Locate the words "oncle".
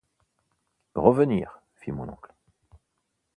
2.09-2.31